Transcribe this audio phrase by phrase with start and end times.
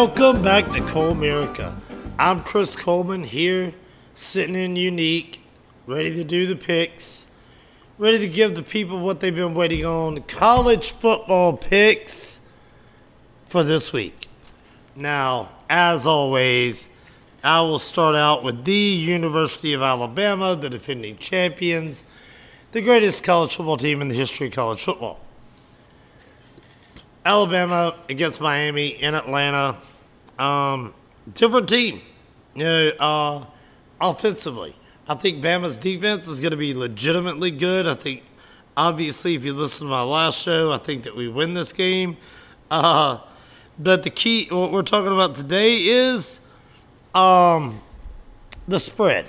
[0.00, 1.78] Welcome back to Colemerica.
[2.18, 3.74] I'm Chris Coleman here,
[4.14, 5.42] sitting in Unique,
[5.86, 7.30] ready to do the picks,
[7.98, 12.40] ready to give the people what they've been waiting on college football picks
[13.44, 14.30] for this week.
[14.96, 16.88] Now, as always,
[17.44, 22.04] I will start out with the University of Alabama, the defending champions,
[22.72, 25.20] the greatest college football team in the history of college football.
[27.22, 29.76] Alabama against Miami in Atlanta.
[30.40, 30.94] Um,
[31.34, 32.00] different team.
[32.54, 33.44] You know, uh,
[34.00, 34.74] offensively,
[35.06, 37.86] I think Bama's defense is going to be legitimately good.
[37.86, 38.22] I think,
[38.76, 42.16] obviously, if you listen to my last show, I think that we win this game.
[42.70, 43.18] Uh,
[43.78, 46.40] but the key, what we're talking about today is
[47.14, 47.80] um,
[48.66, 49.28] the spread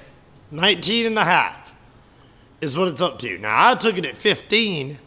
[0.51, 1.73] 19 and a half
[2.61, 3.37] is what it's up to.
[3.37, 4.97] Now, I took it at 15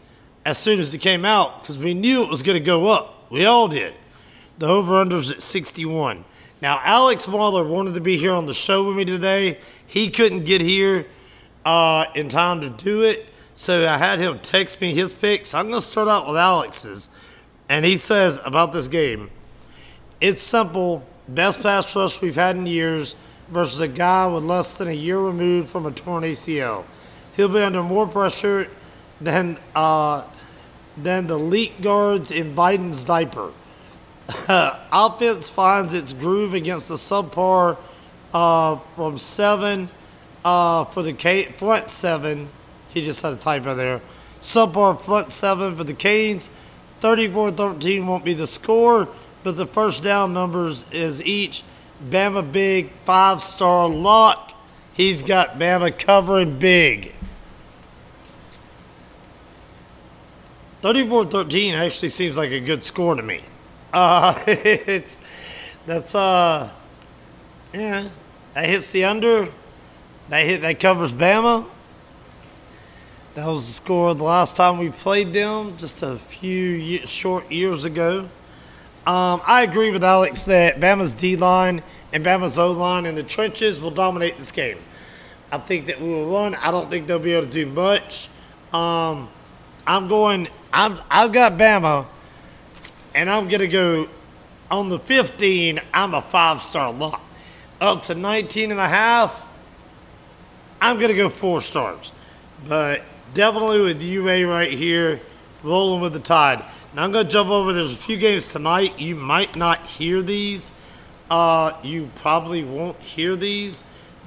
[0.45, 3.31] as soon as it came out because we knew it was going to go up.
[3.31, 3.93] We all did.
[4.57, 6.23] The over unders at 61.
[6.61, 9.59] Now, Alex Waller wanted to be here on the show with me today.
[9.85, 11.07] He couldn't get here
[11.65, 15.53] uh, in time to do it, so I had him text me his picks.
[15.53, 17.09] I'm going to start out with Alex's.
[17.67, 19.29] And he says about this game
[20.21, 23.15] it's simple, best pass rush we've had in years
[23.49, 26.85] versus a guy with less than a year removed from a torn ACL.
[27.35, 28.69] He'll be under more pressure
[29.19, 30.23] than uh,
[30.95, 33.51] than the leak guards in Biden's diaper.
[34.49, 37.77] Offense finds its groove against the subpar
[38.33, 39.89] uh, from seven
[40.43, 42.49] uh, for the K- front seven.
[42.89, 44.01] He just had a typo there.
[44.41, 46.49] Subpar front seven for the Canes.
[47.01, 49.07] 34 13 won't be the score,
[49.43, 51.63] but the first down numbers is each
[52.03, 54.53] Bama big five star lock.
[54.93, 57.13] He's got Bama covering big.
[60.85, 63.41] 34-13 actually seems like a good score to me.
[64.05, 65.17] Uh, it's
[65.85, 66.69] that's uh,
[67.73, 68.09] yeah,
[68.53, 69.47] that hits the under.
[70.27, 71.65] That hit that covers Bama.
[73.35, 77.85] That was the score the last time we played them, just a few short years
[77.85, 78.29] ago.
[79.07, 83.23] Um, I agree with Alex that Bama's D line and Bama's O line in the
[83.23, 84.77] trenches will dominate this game.
[85.53, 86.55] I think that we will run.
[86.55, 88.27] I don't think they'll be able to do much.
[88.73, 89.29] Um,
[89.87, 90.49] I'm going.
[90.73, 90.99] I'm.
[91.09, 92.07] I've got Bama,
[93.15, 94.07] and I'm gonna go
[94.69, 95.79] on the 15.
[95.93, 97.23] I'm a five star lock.
[97.81, 99.45] Up to 19 and a half.
[100.81, 102.11] I'm gonna go four stars,
[102.67, 103.01] but
[103.33, 105.19] definitely with UA right here,
[105.63, 106.63] rolling with the tide.
[106.93, 107.73] Now I'm gonna jump over.
[107.73, 108.99] There's a few games tonight.
[108.99, 110.71] You might not hear these.
[111.29, 113.83] Uh, you probably won't hear these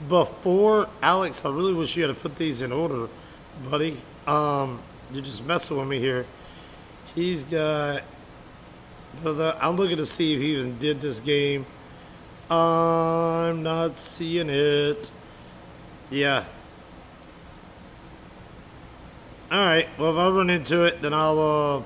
[0.08, 1.44] before Alex.
[1.44, 3.08] I really wish you had to put these in order,
[3.70, 3.98] buddy.
[4.26, 4.80] Um,
[5.12, 6.26] you're just messing with me here.
[7.14, 8.02] He's got.
[9.22, 11.66] Brother, I'm looking to see if he even did this game.
[12.48, 15.10] I'm not seeing it.
[16.08, 16.44] Yeah.
[19.50, 19.88] All right.
[19.98, 21.38] Well, if I run into it, then I'll.
[21.38, 21.82] Uh,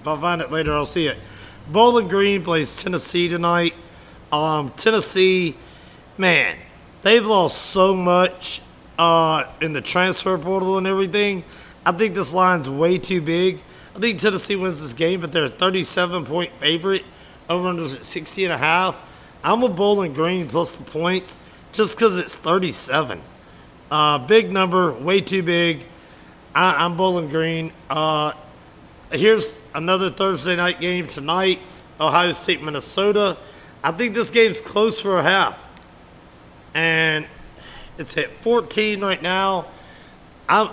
[0.00, 1.16] if I find it later, I'll see it.
[1.70, 3.74] Bowling Green plays Tennessee tonight.
[4.32, 5.56] Um, Tennessee,
[6.18, 6.56] man,
[7.02, 8.60] they've lost so much
[8.98, 11.44] uh, in the transfer portal and everything.
[11.86, 13.62] I think this line's way too big.
[13.94, 17.04] I think Tennessee wins this game, but they're a 37 point favorite.
[17.48, 19.00] Over under at 60 and a half.
[19.44, 21.38] I'm a Bowling Green plus the points
[21.72, 23.20] just because it's 37.
[23.90, 25.84] Uh, big number, way too big.
[26.54, 27.70] I, I'm Bowling Green.
[27.90, 28.32] Uh,
[29.12, 31.60] here's another Thursday night game tonight
[32.00, 33.36] Ohio State, Minnesota.
[33.82, 35.68] I think this game's close for a half.
[36.74, 37.26] And
[37.98, 39.66] it's at 14 right now.
[40.48, 40.70] I'm,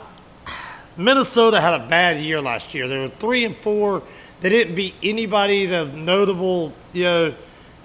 [0.98, 2.88] Minnesota had a bad year last year.
[2.88, 4.04] They were three and four.
[4.42, 7.36] They didn't beat anybody, the notable, you know,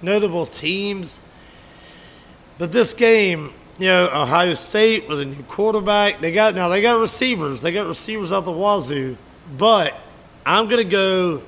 [0.01, 1.21] notable teams.
[2.57, 6.19] But this game, you know, Ohio State with a new quarterback.
[6.19, 7.61] They got now they got receivers.
[7.61, 9.17] They got receivers out the wazoo.
[9.57, 9.95] But
[10.45, 11.43] I'm gonna go.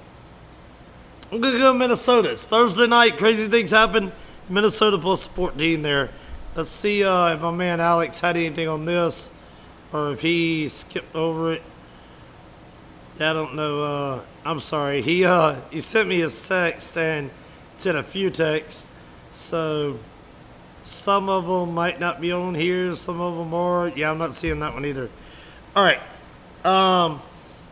[1.32, 2.32] I'm gonna go Minnesota.
[2.32, 3.18] It's Thursday night.
[3.18, 4.12] Crazy things happen.
[4.48, 6.10] Minnesota plus 14 there.
[6.56, 9.32] Let's see uh, if my man Alex had anything on this,
[9.92, 11.62] or if he skipped over it.
[13.20, 13.84] I don't know.
[13.84, 15.02] Uh, I'm sorry.
[15.02, 17.30] He uh, he sent me his text and
[17.86, 18.88] in a few texts.
[19.32, 20.00] So
[20.84, 22.94] some of them might not be on here.
[22.94, 23.90] Some of them are.
[23.90, 25.10] Yeah, I'm not seeing that one either.
[25.76, 26.00] All right.
[26.66, 27.22] Um,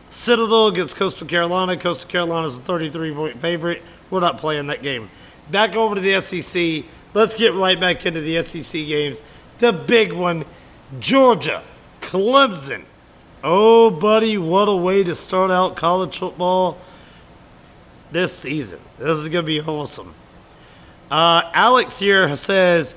[0.08, 1.76] Citadel against Coastal Carolina.
[1.76, 3.82] Coastal Carolina's a 33 point favorite.
[4.10, 5.10] We're not playing that game.
[5.50, 6.84] Back over to the SEC.
[7.14, 9.22] Let's get right back into the SEC games.
[9.58, 10.44] The big one
[11.00, 11.62] Georgia,
[12.08, 12.84] Clemson.
[13.44, 16.78] Oh, buddy, what a way to start out college football
[18.10, 18.80] this season.
[18.98, 20.14] This is going to be awesome.
[21.10, 22.96] Uh, Alex here says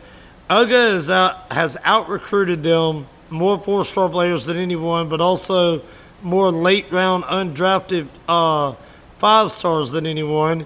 [0.49, 5.81] Uga is out, has out recruited them more four star players than anyone, but also
[6.21, 8.75] more late round undrafted uh,
[9.17, 10.65] five stars than anyone.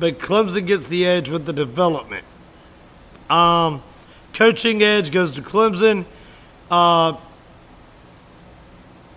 [0.00, 2.24] But Clemson gets the edge with the development.
[3.30, 3.84] Um,
[4.32, 6.06] coaching edge goes to Clemson.
[6.68, 7.18] Uh,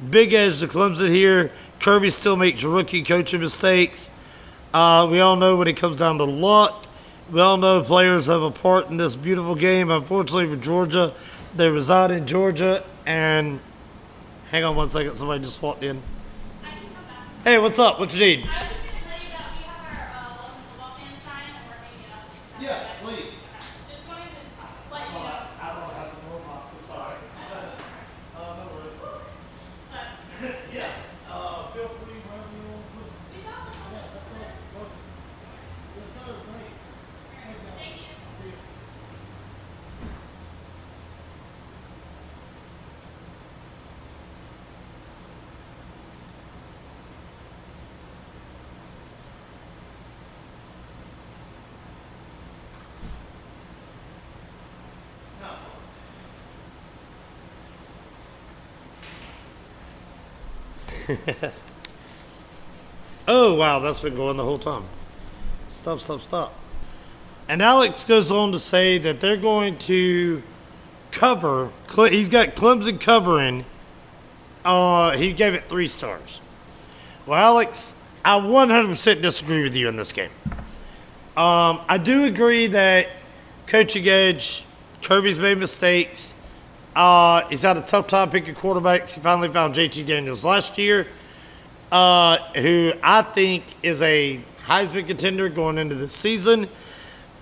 [0.10, 1.52] big edge to Clemson here.
[1.80, 4.10] Kirby still makes rookie coaching mistakes.
[4.74, 6.86] Uh, we all know when it comes down to luck,
[7.32, 9.90] we all know players have a part in this beautiful game.
[9.92, 11.14] Unfortunately for Georgia,
[11.56, 12.84] they reside in Georgia.
[13.06, 13.60] And
[14.50, 16.02] hang on one second, somebody just walked in.
[17.44, 18.00] Hey, what's up?
[18.00, 18.46] What you need?
[18.46, 21.48] I was just gonna tell you that we have our uh, local football fan sign
[21.56, 22.26] and we're hanging it up.
[22.60, 23.32] Yeah, please.
[23.88, 24.40] Just wanted to
[24.92, 25.24] let you know.
[25.62, 26.74] I don't have the warm up.
[26.80, 27.24] It's all right.
[28.36, 29.00] Uh, no worries.
[30.74, 30.92] yeah.
[31.32, 33.16] Uh, feel free wherever you want to put it.
[33.32, 33.80] We got them.
[33.96, 34.52] Yeah, that's all.
[34.76, 35.00] Perfect.
[35.96, 36.36] Yes, sir.
[36.52, 36.76] Great.
[37.80, 38.52] Thank you.
[60.76, 60.97] See you.
[63.30, 64.86] Oh, wow, that's been going the whole time.
[65.68, 66.54] Stop, stop, stop.
[67.50, 70.42] And Alex goes on to say that they're going to
[71.12, 71.72] cover,
[72.10, 73.66] he's got Clemson covering.
[74.64, 76.40] Uh, he gave it three stars.
[77.26, 80.32] Well, Alex, I 100% disagree with you in this game.
[81.36, 83.08] Um, I do agree that
[83.66, 84.64] coaching edge,
[85.04, 86.34] Kirby's made mistakes.
[86.98, 89.14] Uh, he's had a tough time picking quarterbacks.
[89.14, 91.08] He finally found JT Daniels last year
[91.92, 96.68] uh, who I think is a Heisman contender going into the season.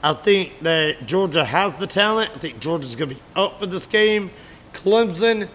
[0.03, 2.31] I think that Georgia has the talent.
[2.35, 4.29] I think Georgia's going to be up for this game.
[4.73, 5.49] Clemson,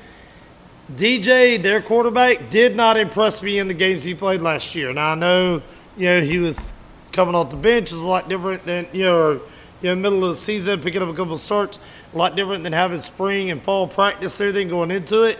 [0.92, 4.92] DJ, their quarterback, did not impress me in the games he played last year.
[4.92, 5.62] Now I know,
[5.96, 6.70] you know, he was
[7.12, 9.40] coming off the bench is a lot different than you know,
[9.82, 11.78] you know, middle of the season, picking up a couple of starts,
[12.12, 15.38] a lot different than having spring and fall practice, everything going into it.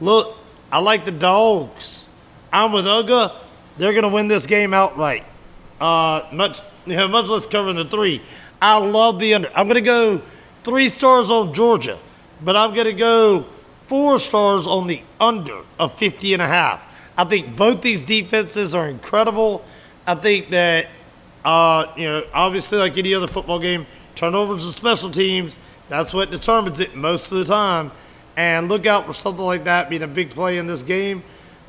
[0.00, 0.36] Look,
[0.70, 2.08] I like the dogs.
[2.52, 3.34] I'm with Uga.
[3.76, 5.24] They're going to win this game outright.
[5.80, 8.20] Uh, much, you know, much less covering the three.
[8.60, 9.50] I love the under.
[9.56, 10.22] I'm going to go
[10.64, 11.98] three stars on Georgia,
[12.42, 13.46] but I'm going to go
[13.86, 16.86] four stars on the under of 50 and a half.
[17.16, 19.64] I think both these defenses are incredible.
[20.06, 20.88] I think that,
[21.44, 25.58] uh, you know, obviously, like any other football game, turnovers and special teams,
[25.90, 27.90] that's what determines it most of the time.
[28.36, 31.24] And look out for something like that being a big play in this game.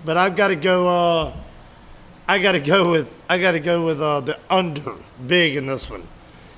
[0.06, 0.88] But I've got to go.
[0.88, 1.34] Uh,
[2.28, 3.12] I got to go with.
[3.28, 4.94] I got to go with uh, the under
[5.28, 6.08] big in this one.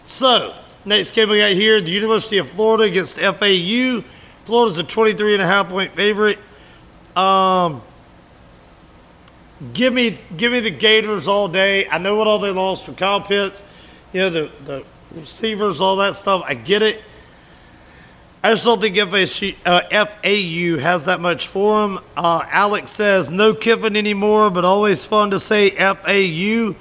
[0.04, 0.54] So
[0.84, 4.04] next game we got here: the University of Florida against FAU.
[4.44, 6.40] Florida's a 23 and a half point favorite.
[7.16, 7.82] Um,
[9.74, 11.88] give me, give me the Gators all day.
[11.88, 13.64] I know what all they lost from Kyle Pitts.
[14.12, 16.44] You know the the receivers, all that stuff.
[16.46, 17.02] I get it.
[18.46, 22.00] I just don't think FAU, uh, FAU has that much for him.
[22.18, 26.76] Uh, Alex says no Kiffin anymore, but always fun to say FAU.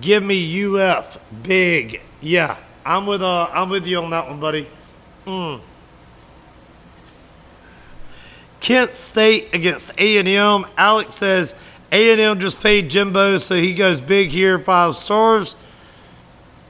[0.00, 2.02] Give me UF big.
[2.20, 4.68] Yeah, I'm with uh, I'm with you on that one, buddy.
[5.24, 5.60] Mm.
[8.58, 10.64] Kent State against A and M.
[10.76, 11.54] Alex says
[11.92, 15.54] A and M just paid Jimbo, so he goes big here, five stars.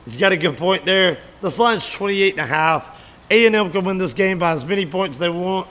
[0.04, 1.16] He's got a good point there.
[1.40, 2.93] This line's 28 and a half.
[3.34, 5.66] A&M can win this game by as many points they want.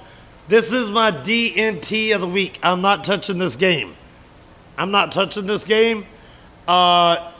[0.49, 2.59] This is my DNT of the week.
[2.61, 3.95] I'm not touching this game.
[4.77, 6.05] I'm not touching this game.
[6.67, 7.31] Uh,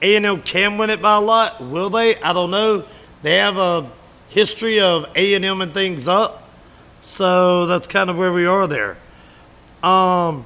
[0.00, 1.60] A&M can win it by a lot.
[1.60, 2.14] Will they?
[2.20, 2.84] I don't know.
[3.22, 3.90] They have a
[4.28, 6.48] history of A&M and things up.
[7.00, 8.98] So that's kind of where we are there.
[9.82, 10.44] Um,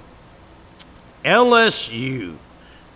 [1.27, 2.39] LSU,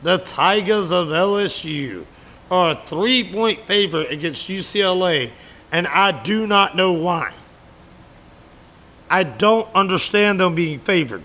[0.02, 2.06] the Tigers of LSU,
[2.50, 5.32] are a three point favorite against UCLA
[5.72, 7.32] and I do not know why.
[9.10, 11.22] I don't understand them being favored.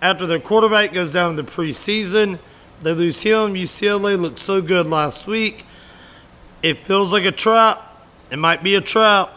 [0.00, 2.38] After their quarterback goes down in the preseason,
[2.82, 3.54] they lose him.
[3.54, 5.64] UCLA looked so good last week.
[6.62, 8.06] It feels like a trap.
[8.30, 9.30] It might be a trap.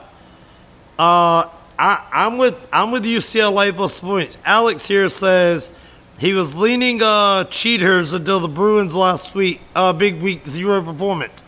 [0.98, 4.38] Uh, I, I'm with I'm with UCLA plus points.
[4.46, 5.72] Alex here says
[6.18, 9.62] he was leaning uh, cheaters until the Bruins last week.
[9.76, 11.44] Uh, big week zero performance.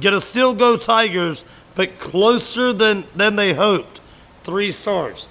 [0.00, 4.00] Gonna still go Tigers, but closer than than they hoped.
[4.42, 5.28] Three stars.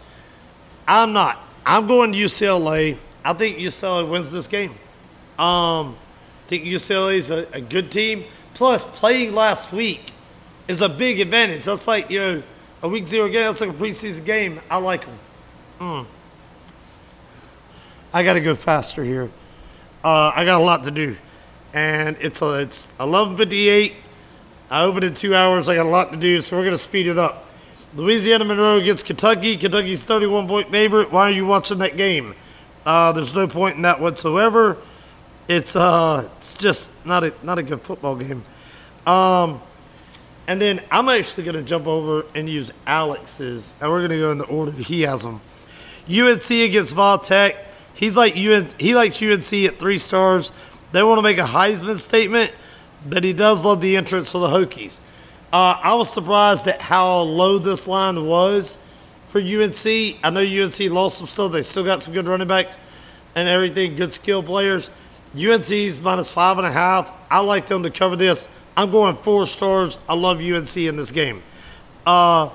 [0.88, 1.40] I'm not.
[1.66, 2.98] I'm going to UCLA.
[3.24, 4.72] I think UCLA wins this game.
[5.40, 5.96] Um,
[6.46, 8.26] I think UCLA is a, a good team.
[8.54, 10.12] Plus, playing last week
[10.68, 11.66] is a big advantage.
[11.66, 12.44] That's like, you know,
[12.82, 14.60] a week zero game, that's like a preseason game.
[14.70, 15.18] I like them.
[15.80, 16.06] Mm.
[18.14, 19.32] I got to go faster here.
[20.04, 21.16] Uh, I got a lot to do.
[21.74, 23.94] And it's a, it's 11.58.
[24.74, 25.70] I opened in two hours.
[25.70, 27.48] I got a lot to do, so we're going to speed it up.
[27.94, 29.56] Louisiana Monroe against Kentucky.
[29.56, 31.12] Kentucky's 31 point favorite.
[31.12, 32.34] Why are you watching that game?
[32.84, 34.78] Uh, there's no point in that whatsoever.
[35.48, 38.44] It's uh, it's just not a not a good football game.
[39.06, 39.62] Um,
[40.48, 44.18] and then I'm actually going to jump over and use Alex's, and we're going to
[44.18, 45.40] go in the order he has them.
[46.10, 47.58] UNC against Vol Tech.
[47.94, 50.52] He's like UNC, he likes UNC at three stars.
[50.94, 52.52] They want to make a Heisman statement,
[53.06, 55.00] but he does love the entrance for the Hokies.
[55.52, 58.78] Uh, I was surprised at how low this line was
[59.28, 59.86] for UNC.
[60.24, 61.52] I know UNC lost some stuff.
[61.52, 62.80] They still got some good running backs
[63.36, 64.90] and everything, good skill players.
[65.36, 67.12] UNC's minus five and a half.
[67.30, 68.48] I like them to cover this.
[68.76, 69.98] I'm going four stars.
[70.08, 71.44] I love UNC in this game.
[72.06, 72.50] Uh,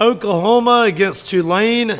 [0.00, 1.92] Oklahoma against Tulane.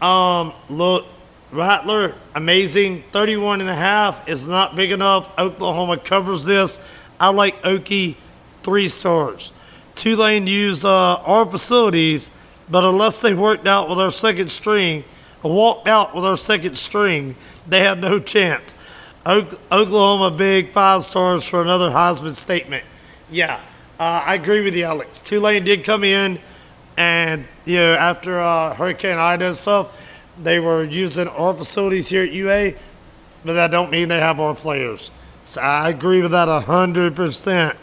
[0.00, 1.06] Um, look,
[1.52, 3.02] Rattler, amazing.
[3.10, 5.28] 31 and a half is not big enough.
[5.38, 6.78] Oklahoma covers this.
[7.18, 8.16] I like Okie,
[8.62, 9.52] three stars.
[9.96, 12.30] Tulane used uh, our facilities,
[12.70, 15.04] but unless they worked out with our second string,
[15.42, 17.34] walked out with our second string,
[17.66, 18.74] they have no chance.
[19.26, 22.84] Oklahoma big five stars for another Heisman statement.
[23.30, 23.60] Yeah,
[23.98, 25.18] uh, I agree with you, Alex.
[25.18, 26.38] Tulane did come in,
[26.96, 30.09] and you know after uh, Hurricane Ida and stuff,
[30.42, 32.74] they were using our facilities here at UA,
[33.44, 35.10] but that don't mean they have our players.
[35.44, 37.76] So I agree with that hundred percent.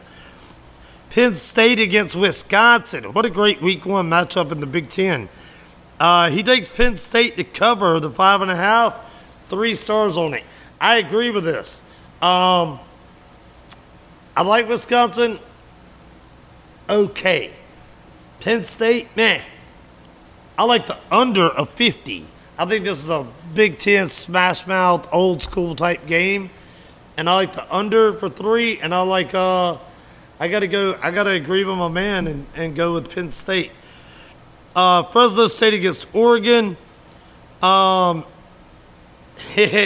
[1.09, 3.13] Penn State against Wisconsin.
[3.13, 5.29] What a great Week One matchup in the Big Ten.
[5.99, 8.99] Uh, he takes Penn State to cover the five and a half,
[9.47, 10.43] three stars on it.
[10.79, 11.81] I agree with this.
[12.21, 12.79] Um,
[14.35, 15.39] I like Wisconsin.
[16.87, 17.51] Okay.
[18.39, 19.43] Penn State, man.
[20.57, 22.27] I like the under of 50.
[22.59, 26.49] I think this is a Big Ten smash mouth, old school type game.
[27.15, 28.79] And I like the under for three.
[28.79, 29.77] And I like, uh,
[30.39, 33.13] I got to go, I got to agree with my man and, and go with
[33.13, 33.71] Penn State.
[34.75, 36.77] Uh, Fresno State against Oregon.
[37.61, 38.25] Um,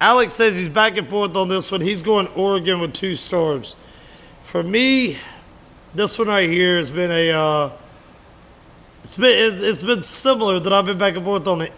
[0.00, 1.80] Alex says he's back and forth on this one.
[1.80, 3.74] He's going Oregon with two stars.
[4.44, 5.18] For me,
[5.92, 7.30] this one right here has been a.
[7.32, 7.72] Uh,
[9.02, 11.72] it's been it's been similar that I've been back and forth on it.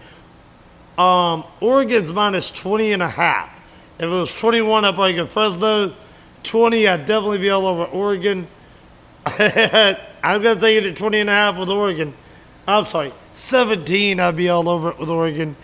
[0.99, 3.55] Um, Oregon's minus 20 and a half.
[3.99, 5.95] If it was 21, I'd probably go Fresno.
[6.43, 8.49] 20, I'd definitely be all over Oregon.
[9.27, 12.15] I'm going to take it at 20 and a half with Oregon.
[12.67, 15.57] I'm sorry, 17, I'd be all over it with Oregon.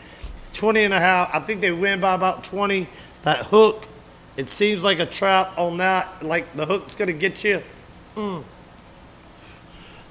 [0.55, 1.35] 20 and a half.
[1.35, 2.88] I think they win by about 20.
[3.25, 3.88] That hook,
[4.37, 6.23] it seems like a trap on that.
[6.23, 7.62] Like the hook's going to get you.
[8.17, 8.45] Mm.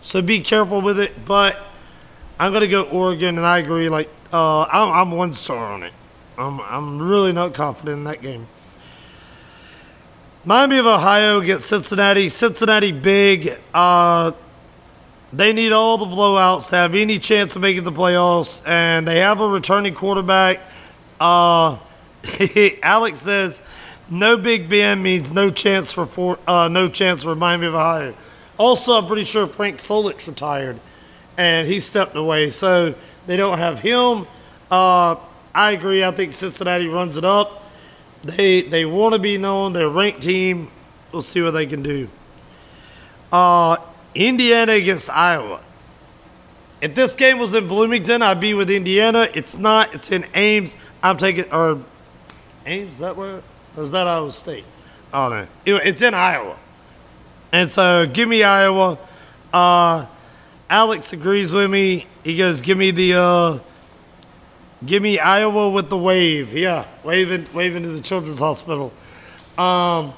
[0.01, 1.25] So be careful with it.
[1.25, 1.57] But
[2.39, 3.89] I'm to go Oregon, and I agree.
[3.89, 5.93] Like, uh, I'm, I'm one star on it.
[6.37, 8.47] I'm, I'm really not confident in that game.
[10.45, 12.27] Miami of Ohio against Cincinnati.
[12.27, 13.49] Cincinnati big.
[13.73, 14.33] Uh,
[15.31, 19.19] they need all the blowouts to have any chance of making the playoffs, and they
[19.19, 20.59] have a returning quarterback.
[21.19, 21.77] Uh,
[22.83, 23.61] Alex says
[24.09, 28.13] no Big Ben means no chance for uh, no chance for Miami of Ohio.
[28.57, 30.79] Also, I'm pretty sure Frank Solich retired,
[31.37, 32.95] and he stepped away, so
[33.27, 34.27] they don't have him.
[34.69, 35.15] Uh,
[35.53, 36.03] I agree.
[36.03, 37.63] I think Cincinnati runs it up.
[38.23, 39.73] They they want to be known.
[39.73, 40.71] They're ranked team.
[41.11, 42.09] We'll see what they can do.
[43.31, 43.77] Uh,
[44.15, 45.61] Indiana against Iowa.
[46.81, 49.27] If this game was in Bloomington, I'd be with Indiana.
[49.33, 49.93] It's not.
[49.95, 50.75] It's in Ames.
[51.01, 51.81] I'm taking or
[52.65, 52.93] Ames.
[52.93, 53.41] Is that where?
[53.75, 54.65] Or is that Iowa State?
[55.13, 56.57] Oh no, it's in Iowa.
[57.51, 58.97] And so, give me Iowa.
[59.53, 60.07] Uh,
[60.73, 62.07] Alex agrees with me.
[62.23, 63.59] He goes, "Give me the, uh,
[64.83, 68.91] give me Iowa with the wave." Yeah, waving, waving to the Children's Hospital.
[69.55, 70.15] Um,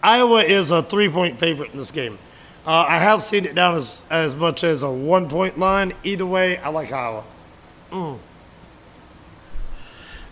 [0.00, 2.20] Iowa is a three-point favorite in this game.
[2.64, 5.92] Uh, I have seen it down as, as much as a one point line.
[6.04, 7.24] Either way, I like Iowa.
[7.90, 8.18] Mm.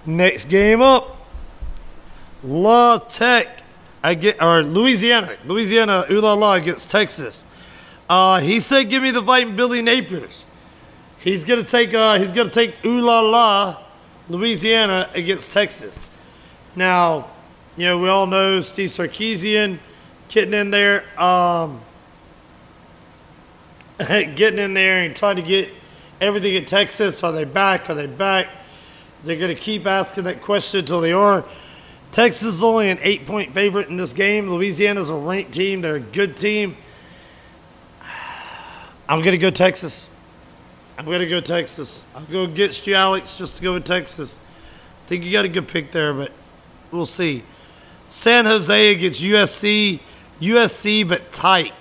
[0.07, 1.17] Next game up
[2.45, 3.65] La Tech
[4.21, 5.37] get or Louisiana.
[5.45, 7.45] Louisiana, ooh la la against Texas.
[8.09, 10.45] Uh, he said, "Give me the fighting Billy Napiers."
[11.19, 11.93] He's gonna take.
[11.93, 13.83] Uh, he's gonna take ooh la la,
[14.29, 16.05] Louisiana against Texas.
[16.77, 17.29] Now,
[17.77, 19.79] you know we all know Steve Sarkisian
[20.29, 21.05] getting in there.
[21.21, 21.81] Um,
[23.99, 25.71] getting in there and trying to get
[26.21, 27.25] everything in Texas.
[27.25, 27.89] Are they back?
[27.89, 28.49] Are they back?
[29.25, 31.45] They're to keep asking that question until they are.
[32.13, 34.51] Texas is only an eight point favorite in this game.
[34.51, 35.81] Louisiana's a ranked team.
[35.81, 36.77] They're a good team.
[39.09, 40.11] I'm going to go Texas.
[40.99, 42.07] I'm going to go Texas.
[42.15, 44.41] I'll go against you, Alex, just to go with Texas.
[45.05, 46.33] I think you got a good pick there, but
[46.91, 47.45] we'll see.
[48.09, 50.01] San Jose against USC.
[50.41, 51.73] USC, but tight.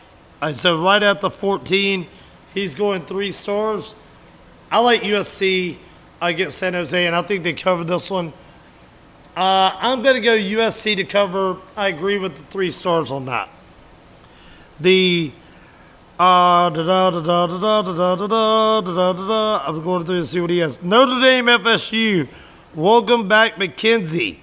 [0.42, 2.06] Uh, so right at the 14,
[2.54, 3.96] he's going three stars.
[4.70, 5.78] I like USC
[6.22, 8.34] against San Jose, and I think they covered this one.
[9.36, 11.58] Uh, I'm going to go USC to cover.
[11.76, 13.50] I agree with the three stars on that.
[14.80, 15.32] The
[16.18, 16.72] uh.
[19.68, 20.82] I'm going through to see what he has.
[20.82, 22.30] Notre Dame FSU.
[22.74, 24.40] Welcome back, McKenzie.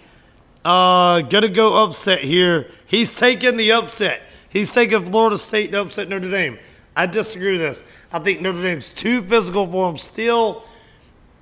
[0.65, 2.69] Uh, gonna go upset here.
[2.87, 4.21] He's taking the upset.
[4.51, 6.59] He's taking Florida State to upset Notre Dame.
[6.95, 7.85] I disagree with this.
[8.13, 10.65] I think Notre Dame's too physical for him still.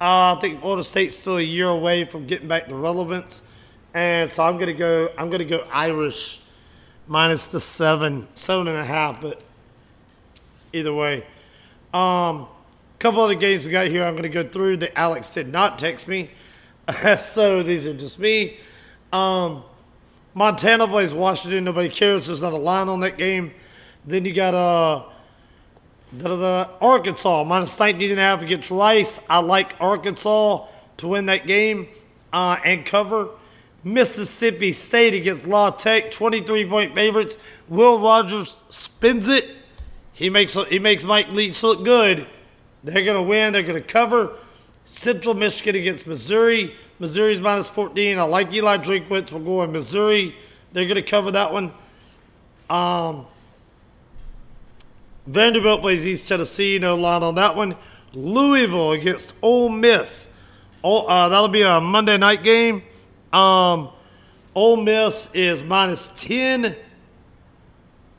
[0.00, 3.42] Uh, I think Florida State's still a year away from getting back to relevance,
[3.94, 5.08] and so I'm gonna go.
[5.18, 6.40] I'm gonna go Irish
[7.08, 9.20] minus the seven, seven and a half.
[9.20, 9.42] But
[10.72, 11.24] either way,
[11.92, 12.46] um,
[12.98, 14.04] couple other games we got here.
[14.04, 16.30] I'm gonna go through that Alex did not text me,
[17.20, 18.58] so these are just me.
[19.12, 19.64] Um,
[20.34, 21.64] Montana plays Washington.
[21.64, 22.26] Nobody cares.
[22.26, 23.52] There's not a line on that game.
[24.06, 25.04] Then you got uh,
[26.16, 26.70] Da-da-da.
[26.80, 29.20] Arkansas minus 19 and a half against Rice.
[29.28, 30.66] I like Arkansas
[30.98, 31.88] to win that game
[32.32, 33.30] uh, and cover.
[33.82, 37.36] Mississippi State against La Tech, 23 point favorites.
[37.68, 39.48] Will Rogers spins it.
[40.20, 42.26] He makes he makes Mike Leach look good.
[42.84, 43.54] They're gonna win.
[43.54, 44.34] They're gonna cover.
[44.84, 46.76] Central Michigan against Missouri.
[46.98, 48.18] Missouri's minus 14.
[48.18, 49.32] I like Eli Drinkwitz.
[49.32, 50.36] We're going Missouri.
[50.72, 51.72] They're gonna cover that one.
[52.68, 53.24] Um,
[55.26, 56.78] Vanderbilt plays East Tennessee.
[56.78, 57.74] No line on that one.
[58.12, 60.28] Louisville against Ole Miss.
[60.84, 62.82] Oh, uh, that'll be a Monday night game.
[63.32, 63.88] Um,
[64.54, 66.76] Ole Miss is minus 10.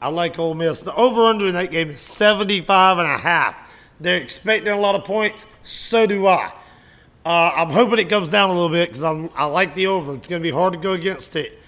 [0.01, 0.81] I like Ole Miss.
[0.81, 3.55] The over under in that game is 75 and a half.
[3.99, 5.45] They're expecting a lot of points.
[5.63, 6.51] So do I.
[7.23, 10.15] Uh, I'm hoping it comes down a little bit because I like the over.
[10.15, 11.59] It's going to be hard to go against it.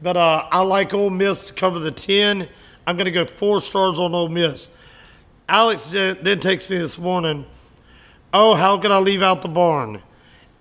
[0.00, 2.48] But uh, I like Ole Miss to cover the 10.
[2.86, 4.70] I'm going to go four stars on Ole Miss.
[5.48, 7.44] Alex then texts me this morning,
[8.32, 10.02] Oh, how could I leave out the barn?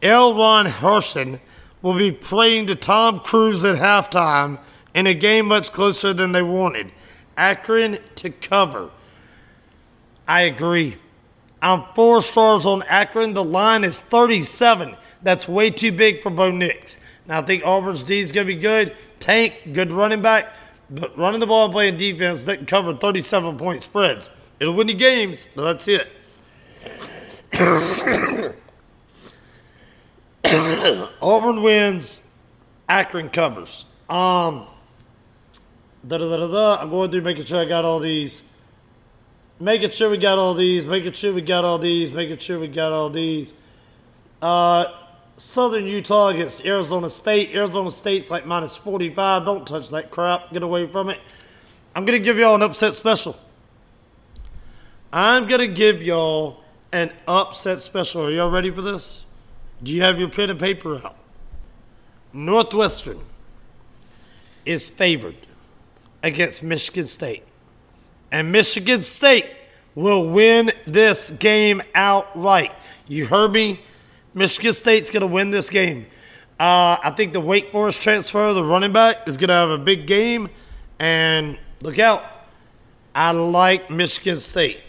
[0.01, 0.33] L.
[0.33, 1.39] Ron Harsin
[1.81, 4.59] will be praying to Tom Cruise at halftime
[4.93, 6.91] in a game much closer than they wanted.
[7.41, 8.91] Akron to cover.
[10.27, 10.97] I agree.
[11.59, 13.33] I'm four stars on Akron.
[13.33, 14.95] The line is 37.
[15.23, 16.99] That's way too big for Bo Nix.
[17.27, 18.95] Now, I think Auburn's D is going to be good.
[19.19, 20.53] Tank, good running back.
[20.91, 24.29] But running the ball and playing defense doesn't cover 37 point spreads.
[24.59, 26.11] It'll win you games, but that's it.
[31.21, 32.19] Auburn wins.
[32.87, 33.85] Akron covers.
[34.09, 34.67] Um,
[36.07, 36.81] da da da da.
[36.81, 38.41] I'm going through making sure I got all these.
[39.59, 40.85] Making sure we got all these.
[40.85, 42.11] Making sure we got all these.
[42.11, 43.53] Making sure we got all these.
[44.41, 44.85] Uh,
[45.37, 47.53] Southern Utah against Arizona State.
[47.53, 49.45] Arizona State's like minus 45.
[49.45, 50.51] Don't touch that crap.
[50.51, 51.19] Get away from it.
[51.95, 53.37] I'm going to give y'all an upset special.
[55.13, 58.25] I'm going to give y'all an upset special.
[58.25, 59.25] Are y'all ready for this?
[59.83, 61.17] Do you have your pen and paper out?
[62.33, 63.19] Northwestern
[64.65, 65.35] is favored
[66.23, 67.43] against Michigan State.
[68.31, 69.47] And Michigan State
[69.95, 72.71] will win this game outright.
[73.07, 73.81] You heard me?
[74.33, 76.05] Michigan State's going to win this game.
[76.59, 79.77] Uh, I think the Wake Forest transfer, the running back, is going to have a
[79.77, 80.49] big game.
[80.99, 82.23] And look out.
[83.13, 84.81] I like Michigan State.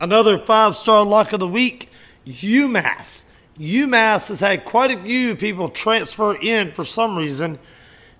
[0.00, 1.88] Another five star lock of the week
[2.26, 3.26] UMass.
[3.58, 7.58] UMass has had quite a few people transfer in for some reason,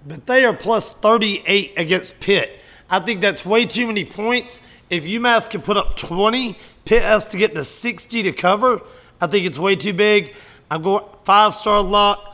[0.07, 2.61] but they are plus 38 against Pitt.
[2.91, 4.61] I think that's way too many points.
[4.91, 8.83] If UMass can put up 20, Pitt has to get to 60 to cover.
[9.21, 10.35] I think it's way too big.
[10.71, 12.33] I'm going five star lock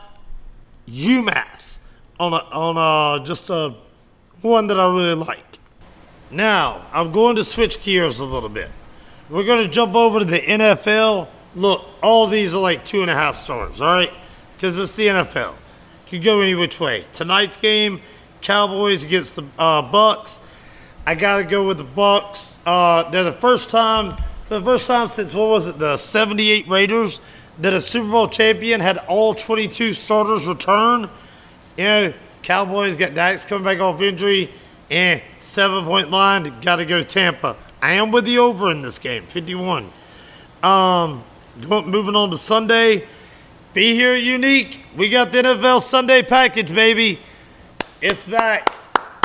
[0.87, 1.79] UMass
[2.19, 3.75] on a, on a, just a
[4.41, 5.59] one that I really like.
[6.29, 8.69] Now I'm going to switch gears a little bit.
[9.29, 11.27] We're going to jump over to the NFL.
[11.55, 14.11] Look, all these are like two and a half stars, all right?
[14.55, 15.55] Because it's the NFL.
[16.11, 17.05] Could go any which way.
[17.13, 18.01] Tonight's game,
[18.41, 20.41] Cowboys against the uh, Bucks.
[21.07, 22.59] I got to go with the Bucks.
[22.65, 27.21] Uh, they're the first time, the first time since what was it, the '78 Raiders,
[27.59, 31.09] that a Super Bowl champion had all 22 starters return.
[31.77, 34.51] You know, Cowboys got Dak coming back off injury,
[34.89, 36.59] and seven point line.
[36.59, 37.55] Got to go Tampa.
[37.81, 39.87] I am with the over in this game, 51.
[40.61, 41.23] Um,
[41.55, 43.07] moving on to Sunday,
[43.73, 44.81] Be here unique.
[44.97, 47.19] We got the NFL Sunday package, baby.
[48.01, 48.69] It's back.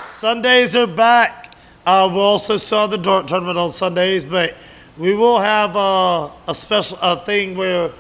[0.04, 1.52] Sundays are back.
[1.84, 4.54] Uh, we'll also saw the dart tournament on Sundays, but
[4.96, 7.90] we will have uh, a special a thing where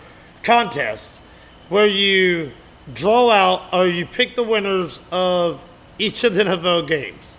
[0.44, 1.20] contest
[1.68, 2.52] where you
[2.94, 5.60] draw out or you pick the winners of
[5.98, 7.38] each of the NFL games.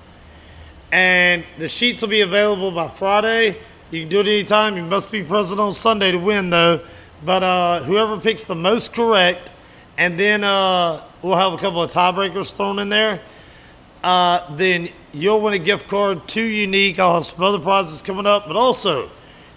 [0.91, 3.57] And the sheets will be available by Friday.
[3.89, 4.75] You can do it anytime.
[4.75, 6.81] You must be present on Sunday to win, though.
[7.23, 9.51] But uh, whoever picks the most correct,
[9.97, 13.21] and then uh, we'll have a couple of tiebreakers thrown in there.
[14.03, 16.99] Uh, then you'll win a gift card to Unique.
[16.99, 19.09] I'll have some other prizes coming up, but also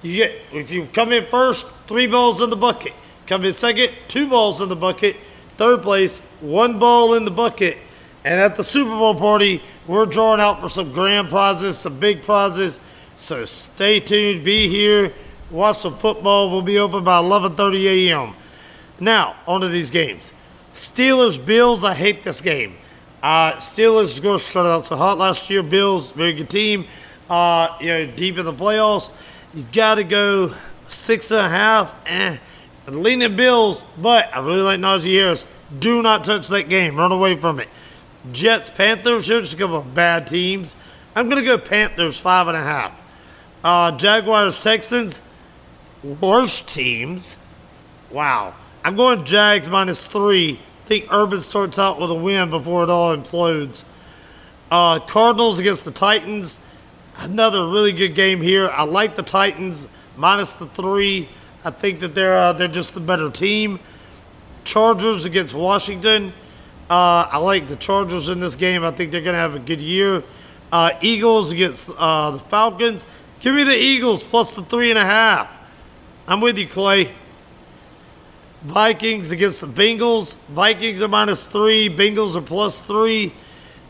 [0.03, 2.95] you get if you come in first, three balls in the bucket.
[3.27, 5.17] Come in second, two balls in the bucket.
[5.57, 7.77] Third place, one ball in the bucket.
[8.25, 12.23] And at the Super Bowl party, we're drawing out for some grand prizes, some big
[12.23, 12.81] prizes.
[13.17, 15.13] So stay tuned, be here,
[15.51, 16.51] watch some football.
[16.51, 18.35] We'll be open by 11:30 a.m.
[18.99, 20.33] Now, on to these games.
[20.73, 22.77] Steelers, Bills, I hate this game.
[23.23, 25.63] Uh, Steelers going to start out so hot last year.
[25.63, 26.87] Bills, very good team.
[27.29, 29.13] Uh, you know, deep in the playoffs.
[29.53, 30.55] You got to go
[30.89, 31.95] six and a half.
[32.07, 32.39] Eh.
[32.87, 35.47] I'm leaning Bills, but I really like Najee Harris.
[35.79, 36.97] Do not touch that game.
[36.97, 37.69] Run away from it.
[38.33, 39.29] Jets, Panthers.
[39.29, 40.77] Here's just a couple of bad teams.
[41.15, 43.03] I'm going to go Panthers five and a half.
[43.63, 45.21] Uh, Jaguars, Texans.
[46.03, 47.37] Worst teams.
[48.11, 48.55] Wow.
[48.83, 50.61] I'm going Jags minus three.
[50.85, 53.85] I think Urban starts out with a win before it all implodes.
[54.71, 56.65] Uh, Cardinals against the Titans.
[57.19, 58.69] Another really good game here.
[58.69, 61.29] I like the Titans minus the three.
[61.65, 63.79] I think that they're uh, they're just the better team.
[64.65, 66.33] Chargers against Washington.
[66.89, 68.85] Uh, I like the Chargers in this game.
[68.85, 70.23] I think they're going to have a good year.
[70.73, 73.07] Uh, Eagles against uh, the Falcons.
[73.41, 75.60] Give me the Eagles plus the three and a half.
[76.31, 77.11] I'm with you, Clay.
[78.63, 80.37] Vikings against the Bengals.
[80.51, 81.89] Vikings are minus three.
[81.89, 83.33] Bengals are plus three.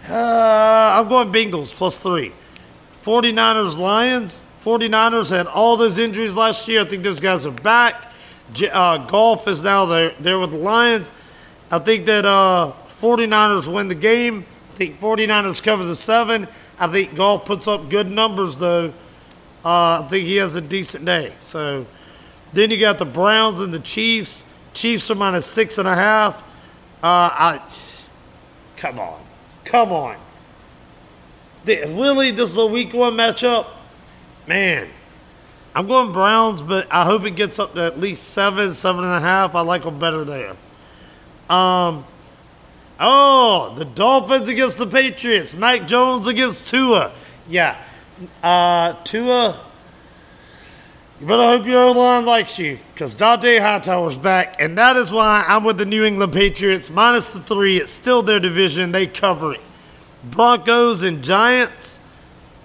[0.08, 2.32] Uh, I'm going Bengals plus three.
[3.02, 4.42] 49ers Lions.
[4.62, 6.80] 49ers had all those injuries last year.
[6.80, 8.10] I think those guys are back.
[8.72, 11.10] Uh, Goff is now there, there with the Lions.
[11.70, 12.72] I think that uh,
[13.02, 14.46] 49ers win the game.
[14.72, 16.48] I think 49ers cover the seven.
[16.78, 18.94] I think Goff puts up good numbers, though.
[19.62, 21.34] Uh, I think he has a decent day.
[21.40, 21.84] So
[22.52, 24.44] then you got the Browns and the Chiefs.
[24.72, 26.42] Chiefs are minus six and a half.
[27.02, 27.60] Uh, I,
[28.76, 29.20] come on.
[29.64, 30.16] Come on.
[31.66, 33.66] Really, this is a week one matchup?
[34.46, 34.88] Man,
[35.74, 39.12] I'm going Browns, but I hope it gets up to at least seven, seven and
[39.12, 39.54] a half.
[39.54, 40.56] I like them better there.
[41.48, 42.04] Um,
[42.98, 45.54] oh, the Dolphins against the Patriots.
[45.54, 47.12] Mac Jones against Tua.
[47.48, 47.80] Yeah,
[48.42, 49.69] uh, Tua.
[51.20, 55.12] You better hope your O line likes you, because Dont'a Hightower's back, and that is
[55.12, 57.76] why I'm with the New England Patriots minus the three.
[57.76, 59.62] It's still their division; they cover it.
[60.24, 61.98] Broncos and Giants.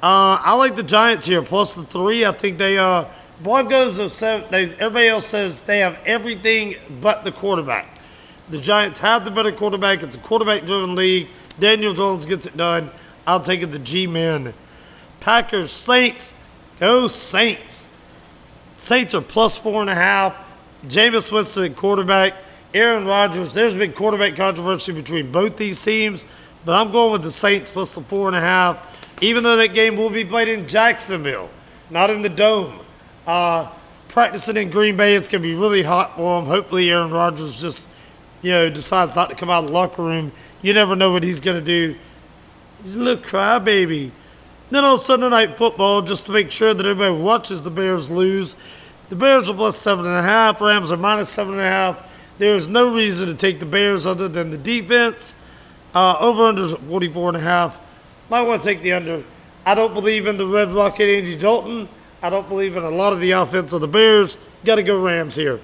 [0.01, 2.23] Uh, I like the Giants here plus the three.
[2.23, 3.07] I think they uh
[3.43, 7.99] Broncos have said they everybody else says they have everything but the quarterback.
[8.49, 10.01] The Giants have the better quarterback.
[10.01, 11.27] It's a quarterback driven league.
[11.59, 12.89] Daniel Jones gets it done.
[13.27, 14.53] I'll take it the G men.
[15.19, 16.35] Packers, Saints,
[16.79, 17.89] go Saints.
[18.77, 20.35] Saints are plus four and a half.
[20.87, 22.33] Jameis Winston, quarterback.
[22.73, 23.53] Aaron Rodgers.
[23.53, 26.25] There's been quarterback controversy between both these teams,
[26.65, 28.91] but I'm going with the Saints plus the four and a half.
[29.21, 31.49] Even though that game will be played in Jacksonville,
[31.89, 32.81] not in the dome.
[33.25, 33.71] Uh,
[34.09, 36.49] practicing in Green Bay, it's going to be really hot for them.
[36.49, 37.87] Hopefully, Aaron Rodgers just,
[38.41, 40.33] you know, decides not to come out of the locker room.
[40.61, 41.95] You never know what he's going to do.
[42.81, 44.11] He's a little crybaby.
[44.69, 48.55] Then on Sunday Night Football, just to make sure that everybody watches the Bears lose,
[49.09, 50.59] the Bears are plus seven and a half.
[50.59, 52.11] Rams are minus seven and a half.
[52.39, 55.33] There's no reason to take the Bears other than the defense.
[55.93, 57.79] Uh, over under 44 and a half.
[58.29, 59.23] Might want to take the under.
[59.65, 61.87] I don't believe in the Red Rocket Andy Dalton.
[62.21, 64.37] I don't believe in a lot of the offense of the Bears.
[64.65, 65.59] Got to go Rams here.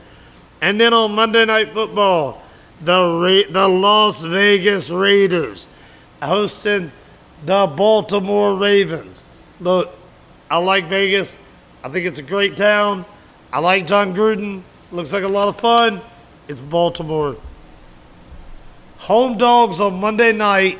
[0.62, 2.42] And then on Monday Night Football,
[2.80, 5.68] the Ra- the Las Vegas Raiders
[6.22, 6.92] hosting
[7.46, 9.26] the Baltimore Ravens.
[9.60, 9.94] Look,
[10.50, 11.40] I like Vegas.
[11.84, 13.06] I think it's a great town.
[13.52, 14.62] I like Jon Gruden.
[14.92, 16.02] Looks like a lot of fun.
[16.48, 17.38] It's Baltimore.
[19.00, 20.80] Home dogs on Monday night.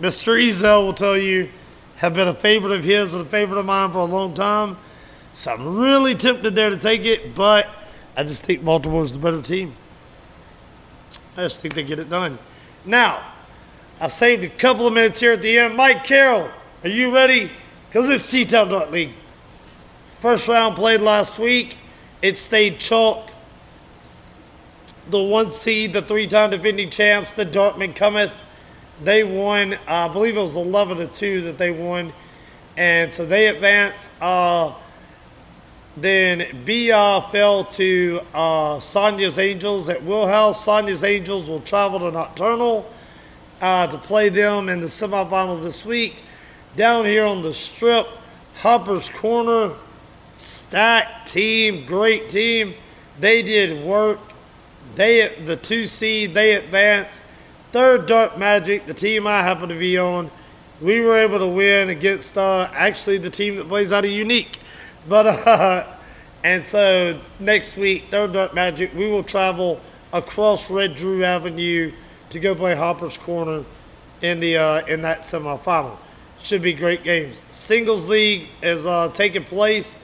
[0.00, 0.40] Mr.
[0.40, 1.48] Ezel will tell you
[1.96, 4.76] have been a favorite of his and a favorite of mine for a long time.
[5.34, 7.68] So I'm really tempted there to take it, but
[8.16, 9.74] I just think Baltimore's the better team.
[11.36, 12.38] I just think they get it done.
[12.84, 13.31] Now,
[14.00, 15.76] I saved a couple of minutes here at the end.
[15.76, 16.48] Mike Carroll,
[16.82, 17.50] are you ready?
[17.88, 19.12] Because it's T-Town Dart League.
[20.18, 21.76] First round played last week.
[22.20, 23.30] It stayed chalk.
[25.10, 28.32] the one seed, the three-time defending champs, the Dartmouth cometh.
[29.02, 32.12] They won, uh, I believe it was 11 to 2 that they won.
[32.76, 34.10] And so they advance.
[34.20, 34.74] Uh,
[35.96, 38.80] then BR fell to uh,
[39.38, 40.54] Angels at Willhouse.
[40.56, 42.88] Sonia's Angels will travel to Nocturnal
[43.62, 46.16] uh, to play them in the semifinal this week.
[46.76, 48.08] Down here on the strip,
[48.56, 49.74] Hopper's Corner,
[50.34, 52.74] stacked team, great team.
[53.20, 54.18] They did work.
[54.96, 57.22] They the two seed, they advanced.
[57.70, 60.30] Third Dark Magic, the team I happen to be on,
[60.80, 64.58] we were able to win against uh, actually the team that plays out of Unique.
[65.08, 65.86] But uh,
[66.44, 69.80] and so next week, Third Dark Magic, we will travel
[70.12, 71.92] across Red Drew Avenue
[72.32, 73.64] to go play Hopper's Corner
[74.20, 75.96] in the uh, in that semifinal.
[76.38, 77.42] Should be great games.
[77.50, 80.02] Singles league is uh, taking place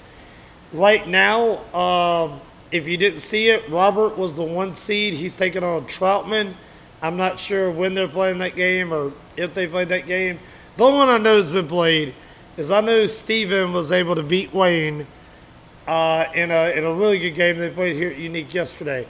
[0.73, 1.65] right now.
[1.75, 5.15] Um, if you didn't see it, Robert was the one seed.
[5.15, 6.55] He's taking on Troutman.
[7.01, 10.39] I'm not sure when they're playing that game or if they played that game.
[10.77, 12.15] The only one I know has been played
[12.57, 15.07] is I know Steven was able to beat Wayne
[15.87, 19.07] uh, in a in a really good game they played here at Unique yesterday.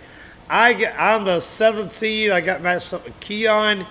[0.51, 2.31] I get, I'm the seventh seed.
[2.31, 3.87] I got matched up with Keon.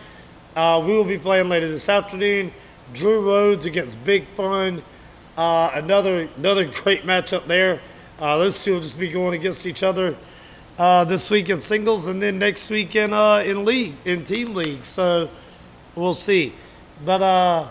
[0.56, 2.52] Uh, we will be playing later this afternoon.
[2.94, 4.82] Drew Rhodes against Big Fun.
[5.38, 7.80] Uh, another another great matchup there.
[8.20, 10.16] Uh, those two will just be going against each other
[10.80, 14.56] uh, this week in singles, and then next week in uh, in league in team
[14.56, 14.84] league.
[14.84, 15.30] So
[15.96, 16.54] we'll see.
[17.06, 17.70] But uh,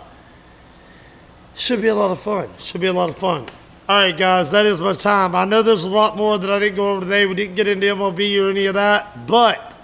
[1.57, 2.51] should be a lot of fun.
[2.59, 3.47] Should be a lot of fun.
[3.89, 5.37] All right, guys, that is my time.
[5.37, 7.25] I know there's a lot more that I didn't go over today.
[7.25, 9.79] We didn't get into MLB or any of that, but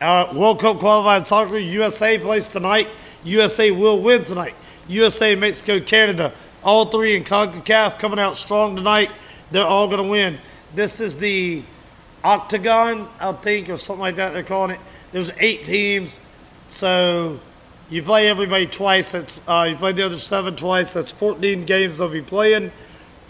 [0.00, 2.88] uh, World Cup qualifying soccer, USA plays tonight.
[3.22, 4.54] USA will win tonight.
[4.88, 6.32] USA, Mexico, Canada,
[6.64, 9.10] all three in CONCACAF coming out strong tonight.
[9.50, 10.38] They're all going to win.
[10.74, 11.64] This is the
[12.24, 14.80] Octagon, I think, or something like that they're calling it.
[15.12, 16.18] There's eight teams,
[16.70, 17.40] so
[17.88, 19.12] you play everybody twice.
[19.12, 20.92] That's uh, you play the other seven twice.
[20.92, 22.72] That's 14 games they'll be playing.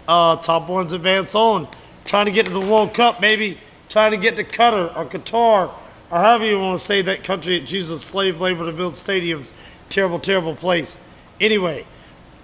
[0.09, 1.69] Uh, top ones advance on.
[2.05, 3.59] Trying to get to the World Cup, maybe.
[3.89, 5.73] Trying to get to Qatar or Qatar
[6.11, 9.53] or however you want to say that country that uses slave labor to build stadiums.
[9.89, 11.03] Terrible, terrible place.
[11.41, 11.87] Anyway,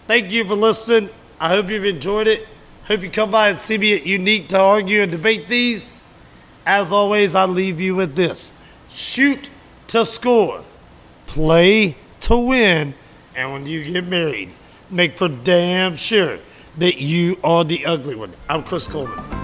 [0.06, 1.10] thank you for listening.
[1.40, 2.46] I hope you've enjoyed it.
[2.84, 5.92] Hope you come by and see me at Unique to argue and debate these.
[6.66, 8.52] As always, I leave you with this
[8.88, 9.48] shoot
[9.88, 10.62] to score,
[11.26, 12.94] play to win,
[13.34, 14.52] and when you get married,
[14.90, 16.38] make for damn sure
[16.78, 18.34] that you are the ugly one.
[18.48, 19.41] I'm Chris Coleman.